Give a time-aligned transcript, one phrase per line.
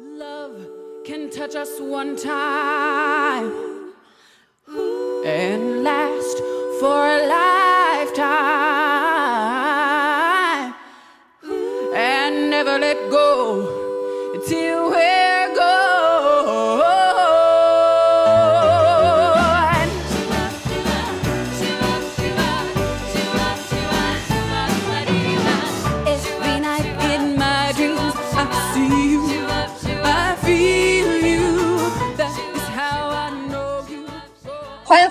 [0.00, 0.54] Love
[1.04, 3.52] can touch us one time.
[5.24, 6.38] And last
[6.78, 7.17] for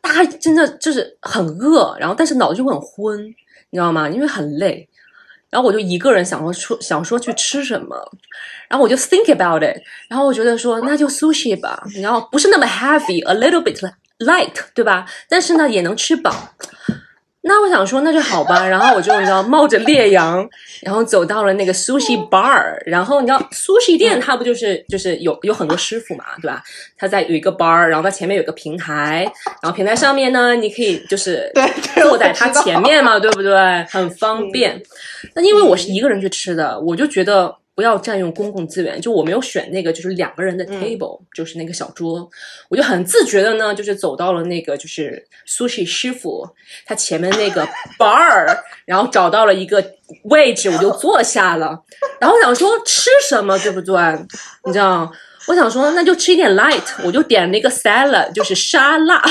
[0.00, 3.18] 大家真的就是很饿，然后但是脑子就很昏，
[3.70, 4.08] 你知道吗？
[4.08, 4.88] 因为很累，
[5.50, 7.96] 然后我就一个人想说出想说去吃什么，
[8.68, 13.78] 然后我就 think about it，然后我觉得说那就 sushi 吧，然后不是那么 heavy，a little bit
[14.20, 15.04] light，对吧？
[15.28, 16.54] 但是呢也能吃饱。
[17.48, 18.66] 那我想说，那就好吧。
[18.66, 20.44] 然后我就你知道，冒着烈阳，
[20.82, 22.76] 然后走到了那个 sushi bar。
[22.84, 26.60] 然后你知道，sushi 店它不就是就是有有很多师傅嘛，对吧？
[26.98, 29.30] 他在有一个 bar，然后它前面有个平台，
[29.62, 31.50] 然后平台上面呢，你可以就是
[32.02, 33.54] 坐在它我知道前面嘛，对不对？
[33.90, 34.82] 很方便。
[35.34, 37.56] 那因为我是一个人去吃的，我就觉得。
[37.76, 42.28] 不要占用公共资源，就我没有选那个就是两个人的 table，、就是那个小桌，
[42.70, 46.48] 我就很自觉的呢，就是走到了那个就是 sushi 师傅
[46.86, 49.92] 他前面那个 bar，然后找到了一个
[50.24, 51.84] 位置，我就坐下了。
[52.18, 53.94] 然后我想说吃什么，对不对？
[54.64, 55.12] 你知道，
[55.46, 59.22] 我想说那就吃一点 light，我就点了一个 salad，就是沙拉，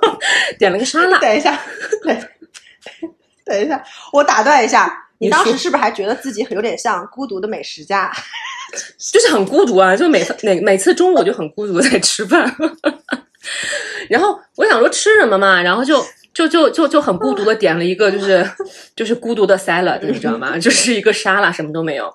[0.60, 1.18] 点了个沙拉。
[1.18, 1.58] 等一下，
[2.04, 2.28] 等
[3.46, 3.82] 等一下，
[4.12, 8.12] 我打断一下，你当时是不是还觉得自己有点像孤独的美食家？
[8.98, 12.52] 就是很孤独啊，就每次每每次中午我就很孤独地在吃饭，
[14.10, 18.44] 然后我想说吃什么嘛，然后就就就就就很孤独的点了一个就是
[18.96, 20.58] 就是孤独的 salad，你知道吗？
[20.58, 22.12] 就是一个沙拉，什么都没有。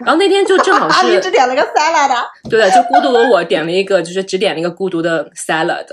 [0.00, 2.10] 然后那天就正好 是只点了个 salad，
[2.50, 5.86] 对的，就孤独的我点了一个，就是只点了一个孤独的 salad，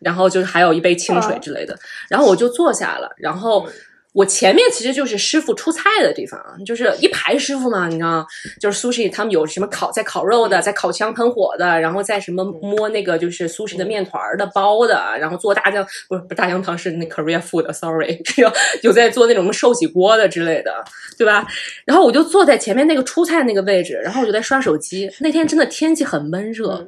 [0.00, 1.78] 然后就是还有一杯清水之类的，
[2.08, 3.68] 然后我就坐下了，然后。
[4.14, 8.24] 我前面其实就是师傅出菜的地方，就是一排师傅嘛，你知道，
[8.60, 18.48] 就是 sushi 他们有什么烤在烤肉的，在烤箱喷火的，然后在什么摸那个就是 sushi 的面团儿的包的，然后做大酱不是不是大酱汤是那 Korea food，sorry， 有
[18.82, 20.72] 有在做那种寿喜锅的之类的，
[21.18, 21.44] 对吧？
[21.84, 25.10] 然后我就坐在前面那个出菜那个位置，然后我就在刷手机。
[25.18, 26.86] 那天真的天气很闷热，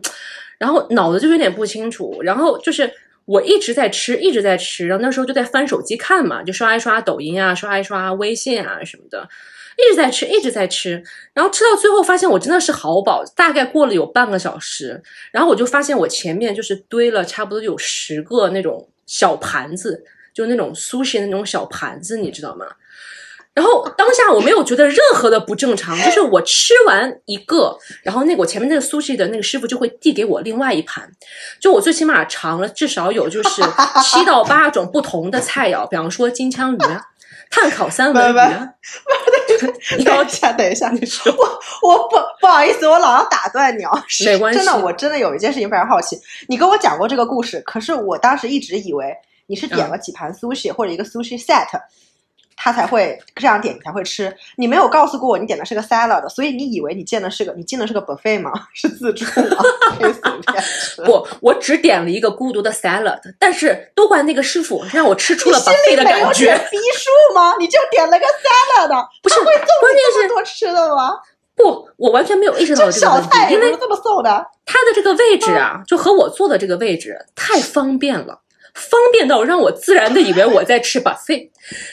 [0.59, 2.89] 然后脑子就有点不清楚，然后就是。
[3.27, 9.29] 我一直在吃，一直在吃，然后那时候就在翻手机看嘛，就刷一刷抖音啊，刷一刷微信啊什么的，
[9.77, 11.03] 一直在吃，一直在吃，
[11.35, 22.67] 然后吃到最后发现我真的是好饱，大概过了有半个小时，然后我就发现我前面就是堆了差不多有十个那种小盘子，就那种 sushi 那种小盘子，你知道吗？
[23.57, 31.11] 然后当下我没有觉得任何的不正常，就是我吃完一个，然后那个我前面那个 sushi 的那个师傅就会递给我另外一盘，
[31.59, 33.63] 就我最起码尝了至少有就是
[34.05, 36.79] 七到八种不同的菜肴，比方说金枪鱼、
[37.51, 38.37] 碳烤三文鱼。
[39.97, 41.33] 你要等一下，等一下，你说
[41.83, 44.05] 我我不不好意思，我老要打断你啊。
[44.27, 49.15] 没关系真的，我真的有一件事情非常好奇，你跟我讲过这个故事，可是我当时一直以为
[49.47, 51.69] 你是嗯点了几盘 sushi、或者一个 sushi set。
[52.67, 54.37] 他才会这样点，你才会吃。
[54.57, 58.51] 你没有告诉过我你点的是个 salad，所以你以为你进的是个你进的是个 buffet 吗？
[58.75, 59.63] 是自助吗？
[60.01, 60.21] 可以随
[60.51, 61.03] 便吃。
[61.03, 66.47] 不，我只点了一个孤独的 salad，但是都怪那个师傅让我吃出了 buffet 的里没有感觉。
[66.47, 67.55] 点逼数吗？
[67.61, 71.13] 你就点了个 salad，不是会送你关键是这么多吃的吗？
[71.55, 74.45] 不，我完全没有意识到这这个问题小菜，因为这么送的。
[74.67, 78.41] 它的这个位置啊，就和我坐的这个位置太方便了，
[78.75, 81.51] 方便到让我自然的以为我在吃 buffet，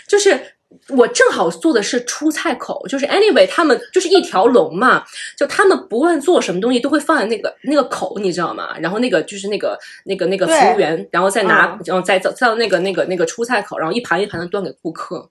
[0.08, 0.53] 就是
[0.90, 5.04] 我正好做的是出菜口，就是 anyway，他们就是一条龙嘛，
[5.38, 8.75] 就他们不论做什么东西都会放在那个那个口，你知道吗？
[8.80, 15.30] 然后那个就是那个那个那个服务员，然后再拿，嗯然后再再再到那个那个那个出菜口，然后一盘一盘的端给顾客，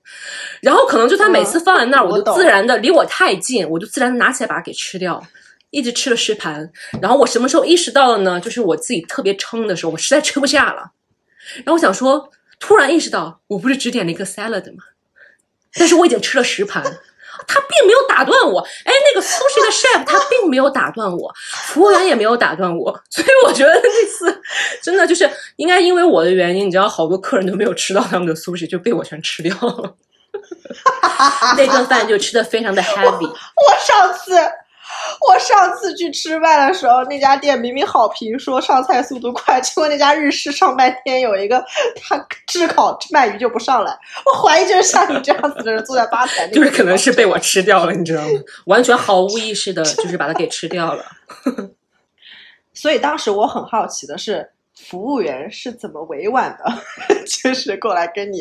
[0.61, 5.23] 然后可能就他每次放在那儿，我就嗯我懂自然的离我太近，我就自然拿起来把它给吃掉。
[5.75, 8.39] 一直吃了十盘，然后我什么时候意识到了呢？
[8.39, 10.93] 就是我自己特别撑的时候，我实在吃不下了，
[11.65, 12.29] 然后我想说，
[12.61, 14.83] 突然意识到，我不是只点了一个 salad 吗？
[15.75, 16.83] 但是我已经吃了十盘，
[17.49, 18.61] 他并没有打断我。
[18.61, 21.33] 哎，那个 sushi 的 chef 他并没有打断我，
[21.67, 24.41] 服务员也没有打断我，所以我觉得那次
[24.83, 29.95] 真的就是应该因为我的原因，你知道，好多客人都没有吃到他们的 sushi，就被我全吃掉了。
[31.57, 34.35] 那顿饭就吃的非常的 heavy，我上次
[35.29, 41.65] 我上次去吃饭的时候，那家店明明好评说上菜速度快，结果那家日式上半天有一个
[42.00, 42.17] 他
[42.47, 48.41] 炙烤鳗鱼就不上来，我怀疑就是像你这样子的人坐在吧台那个，就是可能是被我吃掉了，你知道吗？
[48.67, 51.05] 完全毫无意识的，就是把它给吃掉了。
[52.75, 54.50] 所以当时我很好奇的是，
[54.89, 58.41] 服务员是怎么委婉的，就是过来跟你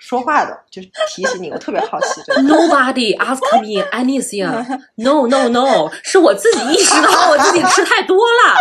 [0.00, 2.42] 说话的，就是提醒你，我特别好奇这个。
[2.42, 4.48] Nobody ask me anything.
[4.96, 8.56] No, no, no， 是我自己意识到我自己吃太多了，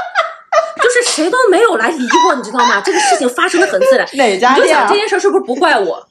[0.84, 2.82] 就是谁都没有来理我，你知道吗？
[2.84, 4.06] 这个事情发生的很自然。
[4.14, 4.96] 哪家店啊你就想这？
[4.96, 6.06] 件事是不是不怪我？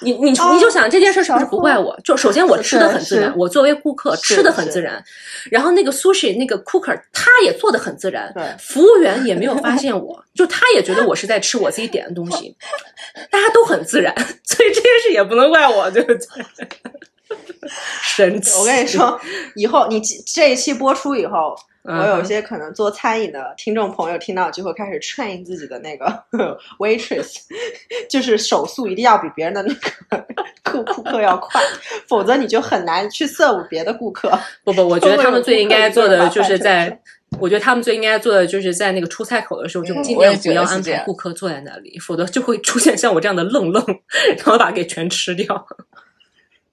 [0.00, 1.98] 你你哦你就想这件事是不是不怪我？
[2.04, 5.02] 就首先我吃的很自然，我作为顾客吃的很自然，
[5.50, 12.56] 然后那个 sushi 那个 cooker 他也做的很自然，对服务员也没有发现我，就他也觉得我是在吃我自己点的东西，
[13.30, 14.14] 大家都很自然，
[14.44, 16.18] 所以这件事也不能怪我，对不对？
[18.02, 18.58] 神奇！
[18.58, 19.18] 我跟你，说，
[19.56, 26.06] 以后你这一期播出以后，嗯我有一些可能做餐饮的听众朋友听到就会开始 train 自己的那个
[26.80, 27.36] waitress，
[28.08, 30.26] 就是手速一定要比别人的那个
[30.64, 31.60] 顾顾客要快，
[32.08, 34.32] 否则你就很难去 serve 别的顾客。
[34.64, 36.98] 不不，我觉得他们最应该做的就是在，
[37.38, 43.84] 我觉得他们最应该做的就是在那个出菜口的时候，就嗯尽量不要安排顾客坐在那里，否则就会出现像我这样的愣愣，
[44.38, 45.66] 然后把给全吃掉。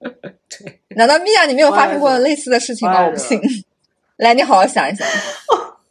[0.00, 3.04] 对难道米娅你没有发生过类似的事情吗？
[3.04, 3.38] 我不信。
[4.22, 5.04] 来，你好好想一想。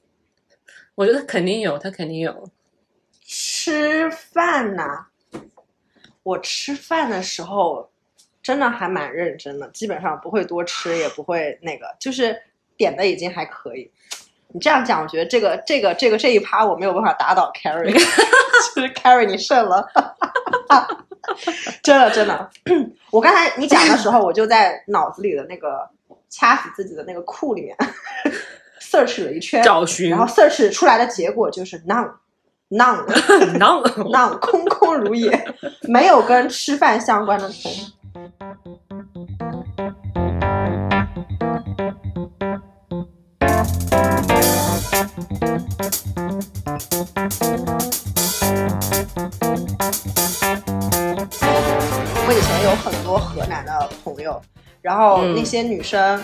[0.96, 2.48] 我觉得肯定有，他肯定有。
[3.28, 5.06] 吃饭呐，
[6.24, 7.92] 我吃饭的时候
[8.42, 12.42] 真的还蛮认真的，基本上不会多吃，也不会那个，就是
[12.78, 13.92] 点的已经还可以。
[14.48, 17.92] 你这样讲，我觉得这个这个这个这一趴我没有办法打倒 Carrie，
[18.74, 19.86] 就是 Carrie 你胜了，
[21.84, 22.50] 真 的真的。
[23.12, 25.90] 我刚才你讲的时候，我就在脑子里的那个
[26.32, 27.78] 掐死自己的那个库里面
[28.82, 32.12] search 了一圈，找寻然后 search 出来的结果就是 none。
[32.72, 33.06] none
[33.60, 33.84] none
[34.14, 35.30] none 空空如也，
[35.90, 37.68] 没有跟吃饭相关的词。
[54.82, 56.22] 然后嗯那些女生，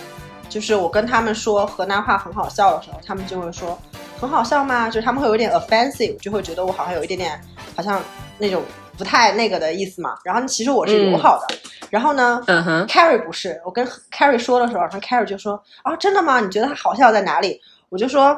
[0.50, 3.78] 就是我跟他们说河南话很好笑的时候，他们就会说
[4.20, 4.88] 很好笑吗？
[4.88, 7.40] 就是他们会有点 offensive，就会觉得我好像有一点点
[7.76, 8.02] 好像
[8.38, 8.64] 那种
[8.98, 10.18] 不太那个的意思嘛。
[10.24, 11.56] 然后其实我是友好的。
[11.90, 16.42] 然后呢，嗯哼，Carrie 不是，我跟 Carrie 说的时候，然后 Carrie 就说啊，真的吗？
[16.42, 17.62] 你觉得它好笑在哪里？
[17.88, 18.38] 我就说，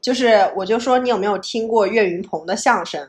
[0.00, 3.08] 就是我就说你有没有听过岳云鹏的相声，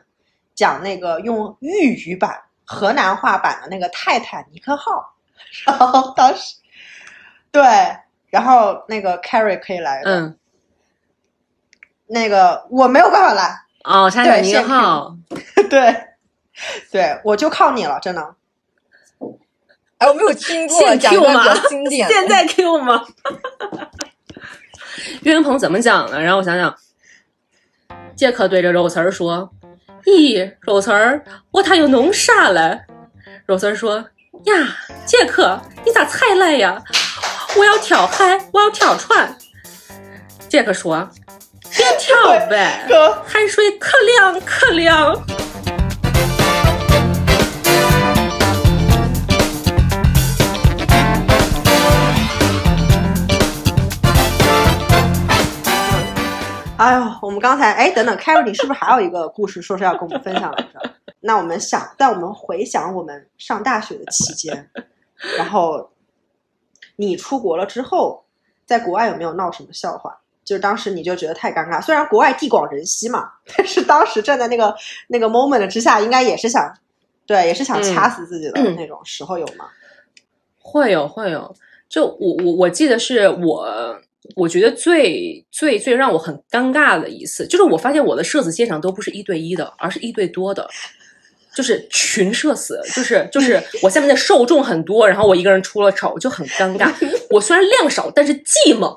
[0.54, 5.14] 讲那个用豫语版、河南话版的那个泰坦尼克号？
[5.66, 6.56] 然后当时，
[7.50, 7.62] 对，
[8.30, 10.38] 然后那个 Carrie 可以来的，嗯，
[12.06, 15.16] 那个我没有办法来，哦，泰坦尼克号，
[15.70, 15.94] 对，
[16.90, 18.34] 对，我就靠你了，真的。
[19.98, 22.08] 哎，我没有听过，现讲 Q 吗较经典。
[22.08, 23.04] 现在 Q 吗？
[25.22, 26.20] 岳云鹏怎么讲呢？
[26.22, 26.76] 让我想想，
[28.14, 29.50] 杰克对着肉丝儿说
[30.06, 32.82] ：“咦，肉丝儿，我他又弄啥了？”
[33.46, 34.08] 肉丝儿说
[34.44, 34.54] ：“呀，
[35.04, 36.82] 杰克，你咋才来呀？
[37.56, 39.36] 我要跳海，我要跳船。”
[40.48, 41.08] 杰克说
[41.76, 42.14] ：“别跳
[42.48, 42.86] 呗，
[43.26, 45.14] 海水可凉可凉。”
[56.78, 60.97] 哎呦，我们刚才哎，等等，Carrie，你是不是还有一个故事说是要跟我们分享来着？
[61.20, 64.70] 那我们想，但我们回想我们上大学的期间，
[65.36, 65.90] 然后
[66.96, 68.24] 你出国了之后，
[68.64, 70.18] 在国外有没有闹什么笑话？
[70.44, 74.74] 就是当时你就觉得太尴尬，虽然国外地广人稀嘛，但是当时站在那个
[75.08, 76.72] 那个 moment 之下，应该也是想
[77.26, 79.66] 对，也是想嗯掐死自己的那种时候有吗？
[80.58, 81.54] 会有会有，
[81.88, 84.00] 就我我我记得是我。
[84.36, 90.68] 我觉得最最最让我很尴尬的一次，就是我发现我的社死现场都不是一对一的，而是一对多的，
[91.58, 96.94] 就是群社死，就是就是我下面的受众很多，然后我一个人出了丑，就很尴尬。
[97.30, 98.96] 我虽然量少，但是技猛，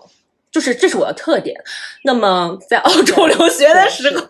[0.51, 1.59] 就是这是我的特点。
[2.03, 4.27] 那么在澳洲留学的时候，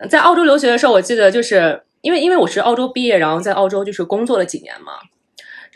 [0.10, 4.92] 在澳洲留学的时候，我记得就是因为因为我是澳洲毕业，然后在澳洲就是工作了几年嘛。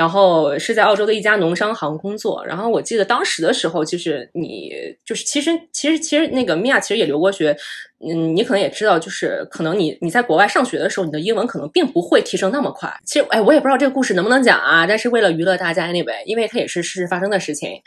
[0.00, 4.73] 然后是在澳洲的一家农商行工作，然后我记得当时的时候，就是你
[5.04, 7.54] 就是其实其实其实那个米娅其实也留过学，
[7.99, 12.90] 嗯，你可能也知道，就是可能你你在国外上学的时候，你的英文可能并不会提升那么快。
[13.04, 17.83] 其实哎，我也不知道这个故事能不能讲啊，但是为了娱乐大家，anyway，因为它也是事实发生的事情，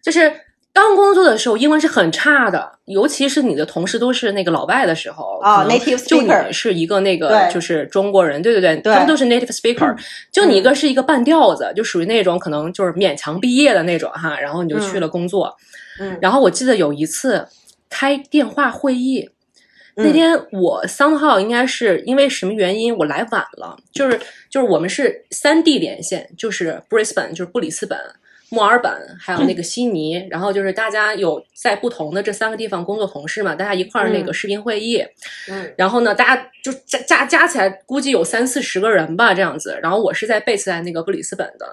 [0.00, 0.32] 就是。
[0.76, 8.92] 刚工作的时候，英文是很差的，尤其是你的同事都是那个老外的时候啊，native speaker 就你是一个那个就是中国人，对对对，对。
[8.92, 9.96] 他们都是 native speaker，、
[10.30, 15.56] 就你一个是一个半吊子，就属于那种可能就是勉强毕业的那种哈，然后你就去了工作，
[15.98, 16.18] 嗯。
[16.20, 17.48] 然后我记得有一次
[17.88, 19.30] 开电话会议，
[19.94, 27.98] 那嗯天我三号应该是因为什么原因我来晚了，就是就是我们是三地连线，就是 Brisbane 就是布里斯本。
[28.48, 35.04] 墨尔本还有那个悉尼，然后就是大家有在不同的这三个地方工作同事嘛，大家一块儿那个嗯视频会议，
[35.48, 39.78] 嗯然后呢，大家就加加加起来估计有三四十个人吧，这样子。
[39.82, 41.66] 然后我是在 base 在那个布里斯本的。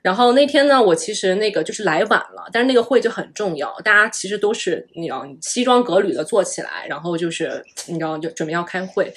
[0.00, 9.12] 然后那天呢，我其实那个就是来晚了，但是那个会就很重要，大家其实都是你知道西装革履的坐起来，然后就是你知道就准备要开会。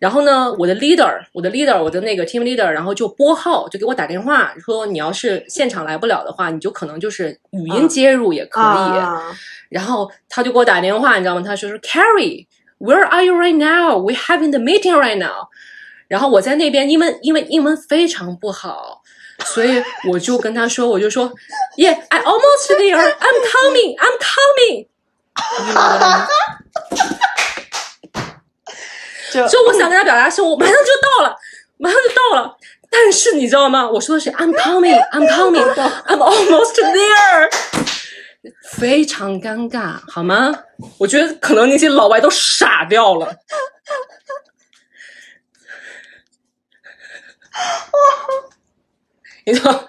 [0.00, 8.64] 然后呢，我的 leader，我的 leader，我的那个 team leader，然后就拨号，就给我打电话说，你要是现场来不了的话，你就可能就是语音接入也可以。
[8.64, 9.22] 啊
[9.68, 11.42] 然后他就给我打电话，你知道吗？
[11.46, 12.46] 他说是 Carrie。
[12.78, 13.98] Where are you right now?
[13.98, 15.48] We having the meeting right now.
[16.08, 19.02] 然后我在那边，因为因为英文非常不好，
[19.44, 19.80] 所以
[20.10, 21.30] 我就跟他说，我就说
[21.76, 22.96] ，Yeah, I almost there.
[22.96, 23.96] I'm coming.
[23.96, 24.86] I'm coming.
[29.32, 29.48] 你知道吗？
[29.48, 31.36] 就就我想跟他表达是，我马上就到了，
[31.78, 32.56] 马上就到了。
[32.90, 33.88] 但是你知道吗？
[33.88, 35.62] 我说的是 I'm coming, I'm coming,
[36.06, 37.48] I'm almost there，
[38.72, 40.64] 非常尴尬，好吗？
[40.98, 43.32] 我觉得可能那些老外都傻掉了。
[49.46, 49.88] 你知道？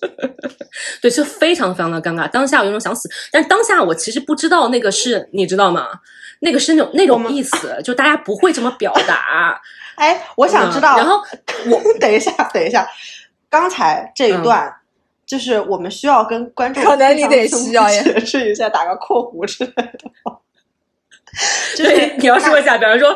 [1.00, 2.28] 对，就非常非常的尴尬。
[2.28, 5.88] 当下我有种想死，但是当下我其实不知道那个是，你知道吗？
[6.40, 9.60] 那个是那种那种意思，就大家不会这么表达。
[9.96, 11.22] 哎，我想知道，嗯然后
[11.70, 12.86] 我等一下，等一下，
[13.48, 14.76] 刚才这一嗯段。
[15.26, 19.98] 就是我们需要跟观众可能你得需要呀解释一下，打个括弧之类的。
[21.76, 23.12] 就是，你要说一下，比方说，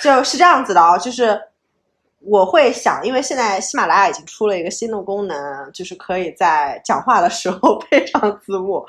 [0.00, 1.36] 就是这样子的啊，就是
[2.26, 5.36] 我会想，因为现在喜马拉雅已经出了一个新的功能，
[5.72, 8.84] 就是可以在讲话的时候 配上字幕。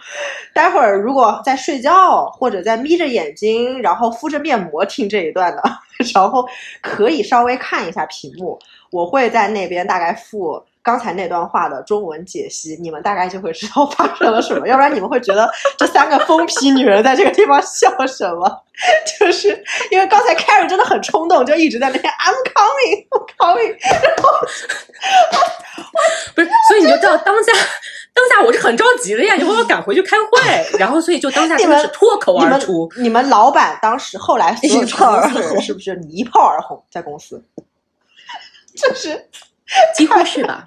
[0.54, 5.64] 待会儿如果在睡觉或者在眯着眼睛，然后敷着面膜听这一段的，
[6.14, 6.46] 然后
[6.82, 8.58] 可以稍微看一下屏幕，
[8.92, 10.64] 我会在那边大概附。
[10.86, 18.48] 刚才那段话的中文解析，你们大概就会知道发生了什么，要不然你们会觉得这三个疯批女人在这个地方笑什么？
[19.20, 19.50] 就是
[19.90, 20.36] 因为刚才
[20.96, 24.30] 很冲动，就一直在那边 I'm coming, I'm coming，然后
[26.34, 27.52] 不是，所以你就知道当下，
[28.14, 32.90] 当下我是很着急的呀，因为我要赶回去开会，然后所以就当下真的是脱口而出。
[32.98, 37.44] 你们老板当时后来所有一炮而红是不是你一炮而红在公司？
[38.76, 39.30] 就是
[39.96, 40.66] 几乎是吧。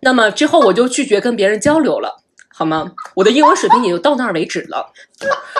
[0.00, 2.92] 那么之后我就拒绝跟别人交流了，好吗？
[3.14, 4.92] 我的英文水平也就到那儿为止了，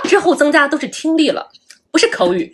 [0.04, 1.48] 之后增加的都是听力了，
[1.98, 2.52] 不是口语。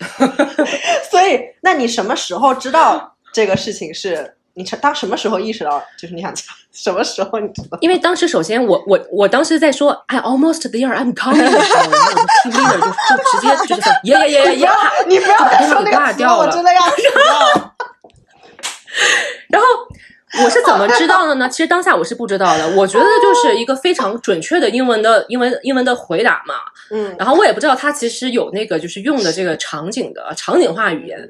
[1.11, 4.37] 所以，那你什么时候知道这个事情是？
[4.57, 7.77] 你当什么时候意识到，就是你想讲什么时候你知道？
[7.81, 12.93] 因为当时首先我我我当时在说 I almost there, I'm coming 的时候，然后我的 team leader 就就
[13.33, 14.69] 直接就是耶耶耶耶耶，
[15.09, 16.81] 你不要再说那就把电话给挂个词了，我真的要。
[19.51, 19.67] 然后
[20.43, 21.49] 我是怎么知道的呢？
[21.51, 22.69] 其实当下我是不知道的。
[22.77, 26.55] 我觉得就是一个非常准确的英文的英文英文的回答嘛。
[26.91, 31.29] 嗯然后我也不知道他其实有那个就是用的这个场景的场景化语言。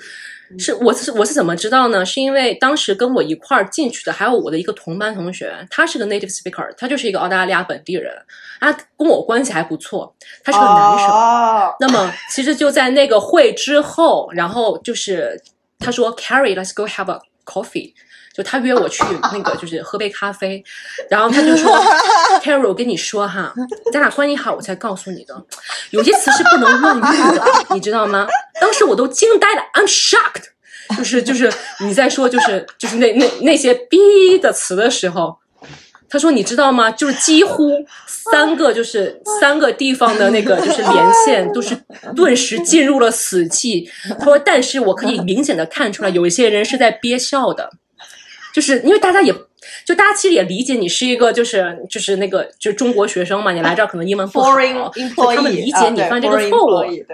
[0.59, 2.05] 是我是我是怎么知道呢？
[2.05, 8.13] 是因为当时跟我一块儿进去的还有我的一个同班同学，他是个 native speaker，他就是一个澳大利亚本地人，
[8.61, 11.09] 他跟我关系还不错，他是个男生。
[11.09, 15.41] 哦，那么其实就在那个会之后，然后就是
[15.79, 17.95] 他说 Carrie，let's go have a coffee。
[18.35, 20.63] 就他约我去那个，就是喝杯咖啡，
[21.09, 21.73] 然后他就说，
[22.43, 23.55] Carrie，我跟你说哈，
[23.93, 25.41] 咱俩关系好，我才告诉你的，
[25.91, 28.27] 有些词是不能乱用的，你知道吗？
[28.61, 30.51] 当时我都惊呆了，I'm shocked。
[30.99, 31.51] 就是就是
[31.81, 35.39] 你在说就是就是那那那些逼的词的时候，
[36.11, 36.91] 他说你知道吗？
[36.91, 37.71] 就是几乎
[38.07, 41.75] 三个就是三个地方的那个就是连线都是
[42.15, 43.89] 顿时进入了死寂。
[44.19, 47.71] 他说，但是我可以明显的看出来，有一些人是在憋笑的，
[48.55, 49.35] 就是因为大家也。
[49.87, 54.75] 就大家其实也理解你是一个就是就是那个就是中国学生嘛，你来这儿可能英文不好以
[55.35, 56.83] 他们理解你犯这个错误。
[56.83, 57.07] 对，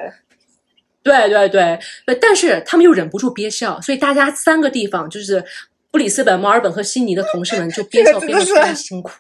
[1.05, 5.45] 对对对对，但是他们又忍不住憋笑，所以大家三个地方就是
[5.93, 9.13] 布里斯本、墨尔本和悉尼的同事们就憋笑憋得非常辛苦。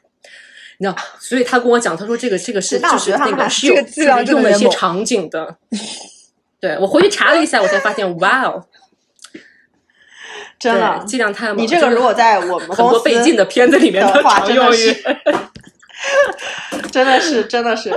[0.79, 3.77] 你知道，所以他跟我讲，他说这个这个是就是那个 是有
[4.25, 5.57] 用了一些场景的。
[6.59, 8.67] 对我回去查了一下，我才发现，哇哦，
[10.61, 11.57] 真的量太猛。
[11.57, 14.95] 你这个如果在我们很多被禁的片子里面的话真的是，
[16.93, 17.91] 真的是，真的是，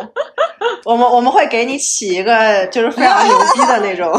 [0.85, 4.11] 我们我们会给你起一个就是非常牛逼的那种，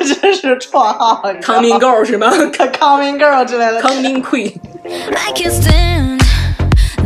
[0.00, 2.30] 就是绰号，Coming Girl 是吗
[2.78, 3.80] coming girl 之类的。
[3.80, 4.54] ？Coming Queen。
[4.84, 6.20] I can't stand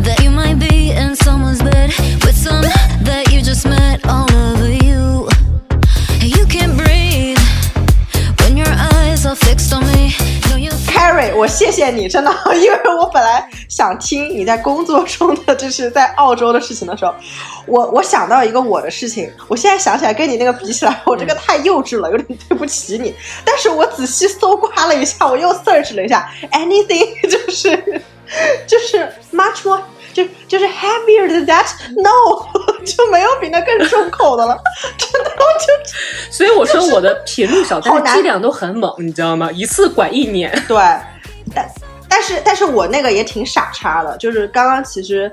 [0.03, 1.91] that you might be in someone's bed
[2.25, 2.63] with some
[11.37, 17.13] 我谢谢你，真的， 因为我本来想听你在工作中的， 就是在澳洲的事情的时候，
[17.67, 23.13] 我我想到一个我的事情，我现在想起来跟你那个比起来，我这个太幼稚了，有点对不起你。
[23.45, 28.01] 但是我仔细搜刮了一下，我又 search 了一下，anything 就是
[28.65, 29.79] 就是 much more
[30.13, 34.57] 就就是 heavier than that，no 就没有比那更重口的了，
[34.97, 39.51] 真的我就所以我说我的频率少，但是剂量都很猛，你知道吗？
[39.51, 40.51] 一次管一年。
[40.67, 40.77] 对，
[41.53, 41.69] 但
[42.09, 45.31] 但是但是我那个也挺傻叉的，就是刚刚其实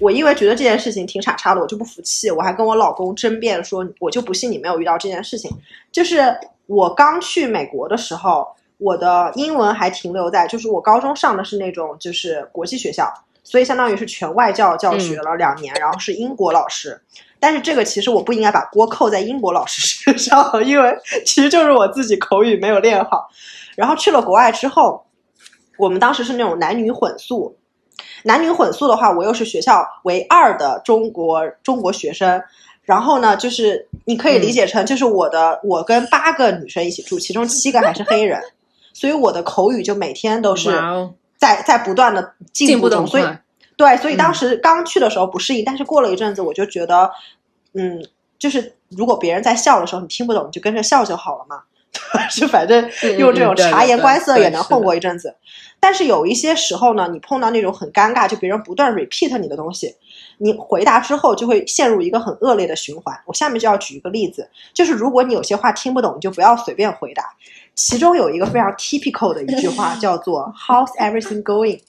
[0.00, 5.50] 我因为觉得这件事情挺傻叉的，我就不服气，我还跟我老公争辩说，我就不信你没有遇到这件事情。
[5.90, 6.36] 就是
[6.66, 8.46] 我刚去美国的时候，
[8.78, 13.12] 我的英文还停留在，就是我高中上的是那种就是国际学校，
[13.42, 17.00] 所以相当于是全外教教学了两年，然后是英国老师。
[17.40, 20.92] 但是这个其实我不应该把锅扣在英国老师身上，因为
[21.24, 23.28] 其实就是我自己口语没有练好。
[23.76, 25.04] 然后去了国外之后，
[25.78, 27.56] 我们当时是那种男女混宿，
[28.24, 32.42] 男女混宿的话，我又是学校唯二的中国中国学生。
[32.82, 38.40] 然后呢，就是你可以理解成，就是我的、我跟八个女生一起住，其中七个还是黑人，
[38.92, 40.70] 所以我的口语就每天都是
[41.36, 43.24] 在在不断的进步中，所以。
[43.76, 47.08] 对，所以当时刚去的时候不适应，但是过了一阵子，我就觉得，
[47.74, 48.04] 嗯，
[48.36, 51.62] 就是如果别人在笑的时候，你听不懂，你就跟着笑就好了嘛。
[52.34, 55.34] 就反正嗯用这种察言观色也能混过一阵子。
[55.80, 59.94] 但是有一些时候呢，你碰到那种很尴尬，就别人不断 repeat 你的东西，
[60.38, 63.16] 你回答之后就会陷入一个很恶劣的循环。
[63.26, 67.22] 我下面就要举一个例子，就是如果你有些话听不懂，你就不要随便回答。
[67.76, 71.80] 其中有一个非常 typical 的一句话叫做 “How's everything going”。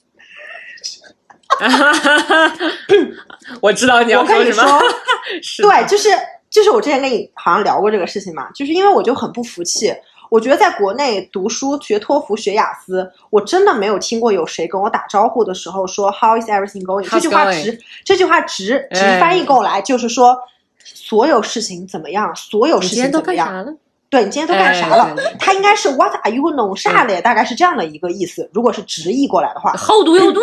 [3.60, 4.80] 我知道你要说什么
[5.60, 6.08] 对，就是
[6.50, 9.94] 就是我之前跟你好像聊过这个事情嘛，就是因为我就很不服气。
[10.28, 17.08] 我觉得在国内读书学托福学雅思，我真的没有听过有谁跟我打招呼的时候说 “How is everything going”。
[17.08, 20.38] 这句话直这句话直直哎翻译过来就是说，
[20.84, 23.48] 所有事情怎么样，所有事情怎么样。
[23.48, 23.76] 干啥了？
[24.08, 25.04] 对你今天都干啥了？
[25.04, 27.20] 哎对对它应该是 What are you 弄啥嘞？
[27.20, 28.48] 大概是这样的一个意思。
[28.54, 30.40] 如果是直译过来的话，好读有度，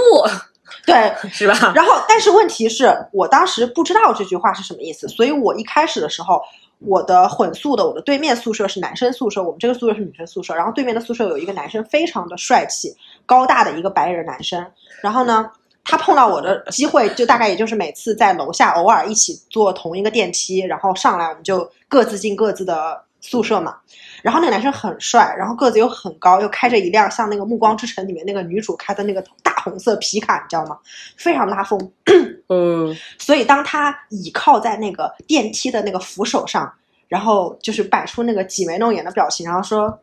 [0.86, 1.72] 对，是吧？
[1.76, 6.42] 然后，但是问题是我当时不知道这句话是什么意思，所以我一开始的时候，
[6.80, 14.66] 我的混宿的，我的对面宿舍是男生宿舍，我们这个宿舍是女生宿舍，然后对面的宿舍有一个男生非常的帅气、高大的一个白人男生，
[15.02, 15.50] 然后呢，
[15.86, 23.78] 他碰到我的机会就大概也就是每次在楼下偶尔一起坐同一个电梯，然后上来我们就各自进各自的宿舍嘛。
[24.22, 30.78] 然后那个男生很帅，然后个子又很高，又开着一辆像那个《暮光之城》里面那个女主开的那个大红色皮卡，你知道吗？
[31.16, 31.92] 非常拉风。
[32.50, 36.72] 嗯， 所以当他倚靠在那个电梯的那个扶手上，
[37.08, 40.00] 然后就是摆出那个挤眉弄眼的表情，然后说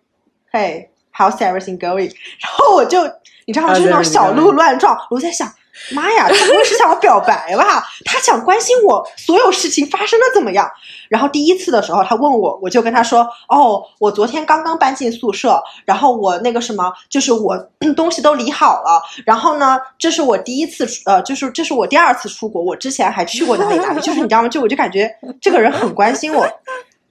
[0.53, 3.03] ：“Hey, how's everything going？” 然后我就
[3.47, 3.75] 你知道吗？
[3.75, 4.97] 就是那种小鹿乱撞。
[5.11, 5.53] 我在想，
[5.93, 7.85] 妈呀，他不会是向我表白吧？
[8.05, 10.69] 他想关心我所有事情发生的怎么样？
[11.09, 19.03] 然后第一次的时候，他问我，我就跟他说：“哦，我昨天刚刚搬进宿舍，然后我那个什么，就是我嗯 东西都理好了。
[19.27, 24.49] 然后呢，这是我第一次出，呃，就是这是我第二次出国，我之前还去过哪里哪里，就是你知道吗？
[24.49, 25.11] 就我就感觉
[25.41, 26.49] 这个人很关心我。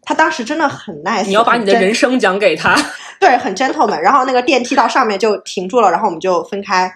[0.05, 2.75] 他当时真的很 nice，你要把你的人生讲给他。
[3.21, 3.97] 对，很 gentleman。
[3.99, 6.91] 然后那个电梯到上面就停住了，然后我们就分开。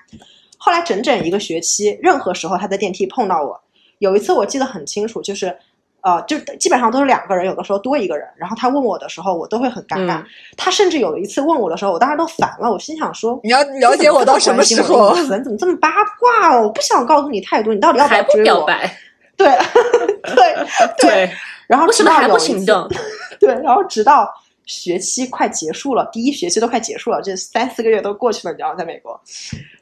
[0.67, 3.57] 后来整整一个学期，任何时候他在电梯碰到我，
[3.99, 5.57] 有一次我记得很清楚，就是
[6.01, 8.27] 呃，就基本上都是两个人，有的时候多一个人。
[8.35, 10.19] 然后他问我的时候，我都会很尴尬。
[10.19, 10.25] 嗯
[10.57, 13.39] 他甚至有一次问我的时候，我当时都烦了，我心想说。
[13.45, 16.63] 你要了解我到什么时候你怎么这么八卦哦？
[16.63, 18.43] 我不想告诉你太多，你到底要不要追我？
[18.43, 18.93] 表白？
[19.37, 19.47] 对
[20.35, 20.67] 对
[20.99, 21.31] 对，
[21.65, 22.89] 然后为什么还不直到有一次行动？
[23.39, 24.29] 对，然后直到
[24.67, 29.19] 学期快结束了，第一学期都快结束了，这三四个月都过去了，你知道，在美国。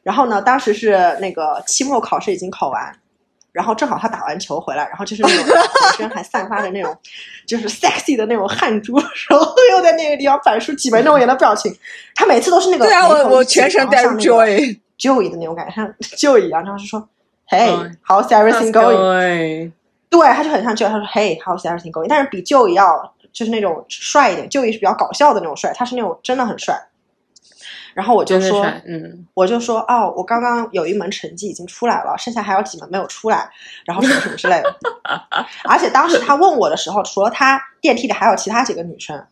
[0.03, 2.97] 然后呢，当时是那个期末考试已经考完，
[3.51, 6.97] 然后正好他打完球回来，然后就是那种浑身还散发着那种
[7.45, 8.97] 就是 sexy 的那种汗珠，
[9.29, 11.75] 然后又在那个地方摆出挤眉弄眼的表情。
[12.13, 14.17] 他每次都是那个对啊，我我全程带入。
[14.19, 14.79] Joy。
[14.97, 17.05] Joey 的那种感觉，像 Joey 一样，然后就说
[17.49, 18.95] ，Hey, 嗯 how's everything going？
[18.95, 19.71] 对，
[20.09, 22.05] 对，他就很像 Joey，他说，Hey, how's everything going？
[22.07, 26.87] 但是比 Joey 要就是那种帅一点，Joey 是比较搞笑的那种帅，他是那种真的很帅。
[27.93, 33.49] 然后我就说，嗯，我就说，哦，我刚刚有一门成绩已经出来了，剩下还有几门没有出来，
[33.85, 34.73] 然后什么什么之类的。
[35.67, 39.27] 而且当时他问我的时候，除了他，电梯里还有其他几个女生。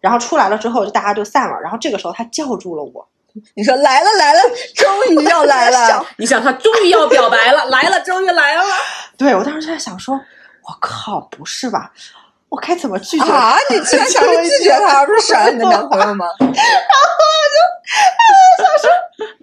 [0.00, 1.60] 然后出来了之后，就大家就散了。
[1.60, 3.06] 然后这个时候他叫住了我，
[3.54, 4.40] 你说来了来了，
[4.74, 6.06] 终于要来了。
[6.16, 8.62] 你想他终于要表白了，来了，终于来了。
[9.16, 11.92] 对我当时就在想说，我靠，不是吧？
[12.54, 13.56] 我该怎么拒绝啊！
[13.68, 16.24] 你居然想着拒绝他，而不是甩了你的男朋友吗？
[16.38, 16.54] 然后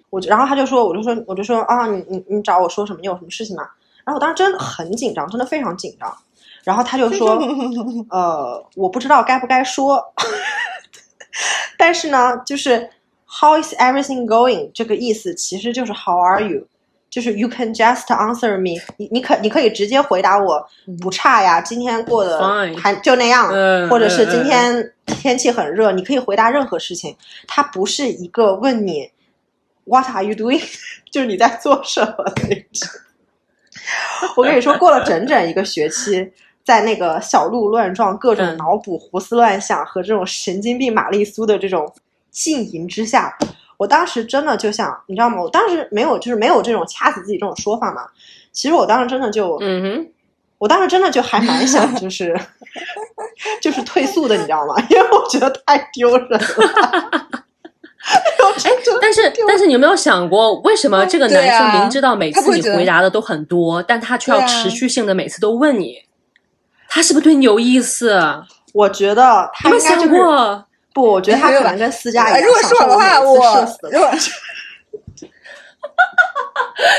[0.09, 2.99] 我就然后他就说，我就说，我就说啊，你你你找我说什么？
[3.01, 3.63] 你有什么事情吗？
[4.05, 6.17] 然后我当时真的很紧张，真的非常紧张。
[6.63, 7.37] 然后他就说，
[8.09, 10.01] 呃，我不知道该不该说，
[11.77, 12.89] 但是呢，就是
[13.27, 16.65] How is everything going 这个意思其实就是 How are you，
[17.11, 20.65] 就是 You can just answer me，你你可你可以直接回答我，
[21.01, 22.39] 不差呀，今天过得
[22.77, 27.15] 还就那样，嗯或者是今天天气很热，你可以回答任何事情，
[27.47, 29.11] 它不是一个问你
[29.83, 30.63] What are you doing？
[31.11, 32.89] 就是你在做什么的那种。
[34.37, 36.31] 我跟你说，过了整整一个学期，
[36.63, 38.57] 在那个小鹿乱撞、各种嗯。
[38.57, 41.91] 脑补、胡思乱想和这种神经病玛丽苏的这种
[42.29, 43.35] 浸淫之下，
[43.81, 45.41] 我当时真的就想，你知道吗？
[45.41, 48.03] 我当时没有，就是没有这种掐死自己这种说法嘛。
[48.51, 50.07] 其实我当时真的就，嗯哼，
[50.59, 52.39] 我当时真的就还蛮想，就是
[53.59, 54.75] 就是退宿的，你知道吗？
[54.87, 56.37] 因为我觉得太丢人了。
[58.45, 66.03] 我真的但是但是你有没有想过，为什么这个男生明知道每次你回答的都很多，但他却要持续性的每次都问你，
[66.87, 68.21] 他是不是对你有意思？
[68.73, 70.65] 我觉得他有没有想应该就是过？
[70.93, 72.39] 不，我觉得他没有吧可能跟私家一样。
[72.39, 74.09] 哎如果是我的话，我每次社死的如果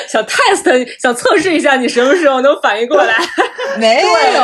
[0.09, 3.15] 想 test 想测试一下你什么时候能反应过来？
[3.79, 4.01] 没
[4.35, 4.43] 有，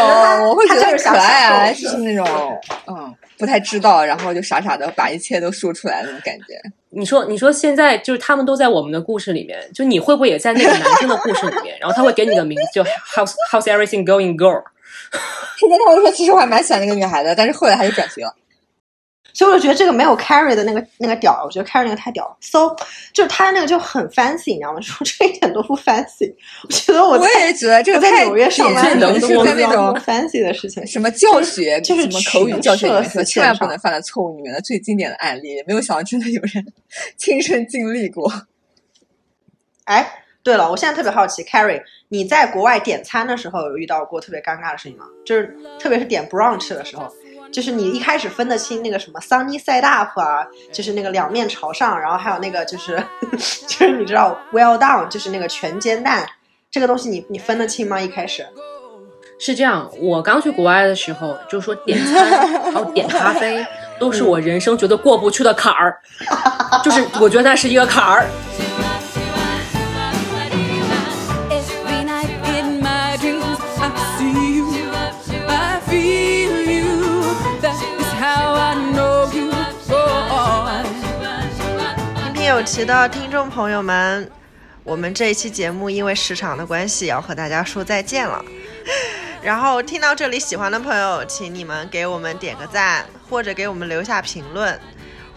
[0.48, 2.26] 我会觉得就是可爱啊，就是那种
[2.86, 6.60] 嗯不太知道，然后就傻傻的把一切都说出来那种感觉。
[6.90, 11.76] 你说，你说现在就是他们都在我们的故事里面，就你会不会也在那个男生的故事里面？
[11.78, 14.62] 然后他会给你个名字，就 How's How's everything going, girl？
[15.56, 18.34] 现在他们说，其实我还蛮喜欢那个女孩的，但是后来他就转型了。
[19.38, 22.36] 所以我就觉得这个没有 Carrie 的那个那个屌，我觉得 Carrie 那个太屌了。
[22.40, 22.74] So
[23.12, 24.80] 就是他那个就很 fancy，你知道吗？
[24.82, 26.34] 说这一点都不 fancy。
[26.64, 30.84] 我觉得我我在也觉得这个在太纽约上班典型的是在那种 fancy 的事情。
[30.84, 36.66] 什么教学，就是什么口语教学里面千万不能犯的错误里面的最经典的案例，没有想到真的有人
[37.16, 38.28] 亲身经历过。
[39.86, 45.04] 哎，对了，我现在特别好奇，Carrie，你在国外点餐的时候有遇到过特别尴尬的事情吗？
[45.24, 47.08] 就是特别是点 brunch 的时候，
[47.52, 53.02] 就是你一开始分得清那个什么 sunny side up 啊，就是那个两面朝上，然后还有那个就是
[53.66, 56.26] 就是你知道 well done，就是那个全煎蛋，
[56.70, 58.00] 这个东西你你分得清吗？
[58.00, 58.46] 一开始？
[59.40, 63.64] 是这样，我刚去国外的时候，就说点餐还有点咖啡，
[63.98, 65.96] 都是我人生觉得过不去的坎儿，
[66.84, 68.26] 就是我觉得那是一个坎儿。
[82.68, 84.30] 奇的听众朋友们，
[84.84, 88.44] 我们这一期节目因为时长的关系，要和大家说再见了。
[89.42, 94.78] 然后听到这里喜欢的朋友，请你们给我们点个赞，或者给我们留下评论，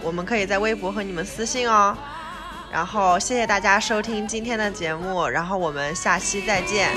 [0.02, 1.98] 我们可以在微博和你们私信哦。
[2.70, 6.90] 然后谢谢大家收听今天的节目，然后我们下期再见。